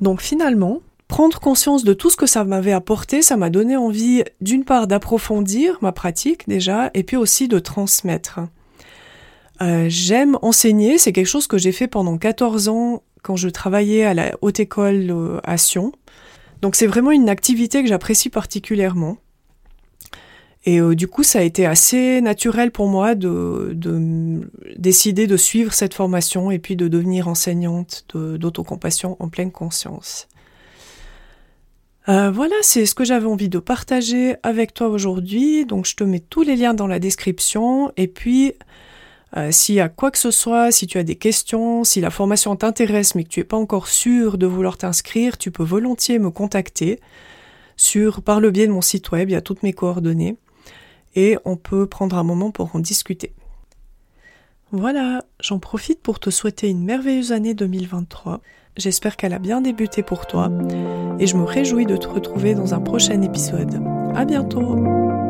Donc 0.00 0.20
finalement, 0.20 0.80
prendre 1.06 1.38
conscience 1.38 1.84
de 1.84 1.92
tout 1.92 2.10
ce 2.10 2.16
que 2.16 2.26
ça 2.26 2.44
m'avait 2.44 2.72
apporté, 2.72 3.22
ça 3.22 3.36
m'a 3.36 3.50
donné 3.50 3.76
envie 3.76 4.24
d'une 4.40 4.64
part 4.64 4.86
d'approfondir 4.86 5.78
ma 5.80 5.92
pratique 5.92 6.48
déjà, 6.48 6.90
et 6.94 7.04
puis 7.04 7.16
aussi 7.16 7.46
de 7.46 7.58
transmettre. 7.58 8.40
Euh, 9.62 9.86
j'aime 9.88 10.38
enseigner, 10.42 10.98
c'est 10.98 11.12
quelque 11.12 11.26
chose 11.26 11.46
que 11.46 11.58
j'ai 11.58 11.72
fait 11.72 11.86
pendant 11.86 12.18
14 12.18 12.68
ans 12.68 13.02
quand 13.22 13.36
je 13.36 13.48
travaillais 13.48 14.02
à 14.02 14.12
la 14.12 14.32
haute 14.40 14.58
école 14.58 15.10
euh, 15.10 15.40
à 15.44 15.56
Sion. 15.56 15.92
Donc 16.62 16.74
c'est 16.74 16.86
vraiment 16.86 17.12
une 17.12 17.28
activité 17.28 17.82
que 17.82 17.88
j'apprécie 17.88 18.28
particulièrement. 18.28 19.18
Et 20.64 20.80
euh, 20.80 20.94
du 20.94 21.06
coup, 21.06 21.22
ça 21.22 21.40
a 21.40 21.42
été 21.42 21.64
assez 21.66 22.20
naturel 22.20 22.72
pour 22.72 22.88
moi 22.88 23.14
de, 23.14 23.76
décider 24.76 25.26
de 25.26 25.36
suivre 25.36 25.72
cette 25.72 25.94
formation 25.94 26.50
et 26.50 26.58
puis 26.58 26.76
de 26.76 26.88
devenir 26.88 27.28
enseignante 27.28 28.04
d'autocompassion 28.14 29.16
en 29.20 29.28
pleine 29.28 29.52
conscience. 29.52 30.28
voilà, 32.06 32.54
c'est 32.62 32.86
ce 32.86 32.94
que 32.94 33.04
j'avais 33.04 33.26
envie 33.26 33.48
de 33.48 33.58
partager 33.58 34.36
avec 34.42 34.74
toi 34.74 34.88
aujourd'hui. 34.88 35.66
Donc 35.66 35.86
je 35.86 35.94
te 35.94 36.04
mets 36.04 36.20
tous 36.20 36.42
les 36.42 36.56
liens 36.56 36.74
dans 36.74 36.88
la 36.88 37.00
description 37.00 37.92
et 37.96 38.06
puis 38.06 38.54
euh, 39.36 39.50
s'il 39.50 39.76
y 39.76 39.80
a 39.80 39.88
quoi 39.88 40.10
que 40.10 40.18
ce 40.18 40.30
soit, 40.30 40.70
si 40.70 40.86
tu 40.86 40.98
as 40.98 41.04
des 41.04 41.16
questions, 41.16 41.84
si 41.84 42.00
la 42.00 42.10
formation 42.10 42.54
t'intéresse 42.54 43.14
mais 43.14 43.24
que 43.24 43.28
tu 43.28 43.40
n'es 43.40 43.44
pas 43.44 43.56
encore 43.56 43.88
sûr 43.88 44.36
de 44.36 44.46
vouloir 44.46 44.76
t'inscrire, 44.76 45.38
tu 45.38 45.50
peux 45.50 45.62
volontiers 45.62 46.18
me 46.18 46.30
contacter 46.30 47.00
sur 47.76 48.22
par 48.22 48.40
le 48.40 48.50
biais 48.50 48.66
de 48.66 48.72
mon 48.72 48.82
site 48.82 49.10
web, 49.10 49.30
il 49.30 49.32
y 49.32 49.36
a 49.36 49.40
toutes 49.40 49.62
mes 49.62 49.72
coordonnées 49.72 50.36
et 51.14 51.38
on 51.44 51.56
peut 51.56 51.86
prendre 51.86 52.16
un 52.16 52.22
moment 52.22 52.50
pour 52.50 52.74
en 52.76 52.78
discuter. 52.78 53.32
Voilà, 54.70 55.22
j'en 55.40 55.58
profite 55.58 56.00
pour 56.00 56.18
te 56.18 56.30
souhaiter 56.30 56.68
une 56.68 56.84
merveilleuse 56.84 57.32
année 57.32 57.54
2023. 57.54 58.40
J'espère 58.76 59.16
qu'elle 59.16 59.34
a 59.34 59.38
bien 59.38 59.60
débuté 59.60 60.02
pour 60.02 60.26
toi 60.26 60.50
et 61.18 61.26
je 61.26 61.36
me 61.36 61.44
réjouis 61.44 61.84
de 61.84 61.96
te 61.96 62.08
retrouver 62.08 62.54
dans 62.54 62.72
un 62.72 62.80
prochain 62.80 63.20
épisode. 63.20 63.82
À 64.14 64.24
bientôt! 64.24 65.21